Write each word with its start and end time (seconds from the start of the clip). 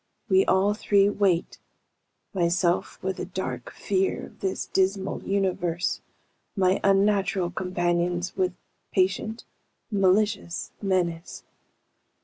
We 0.29 0.45
all 0.45 0.73
three 0.73 1.09
wait, 1.09 1.59
myself 2.33 2.97
with 3.03 3.19
a 3.19 3.25
dark 3.25 3.69
fear 3.71 4.25
of 4.25 4.39
this 4.39 4.65
dismal 4.65 5.21
universe, 5.23 6.01
my 6.55 6.81
unnatural 6.83 7.51
companions 7.51 8.35
with 8.35 8.55
patient, 8.91 9.43
malicious 9.91 10.71
menace. 10.81 11.43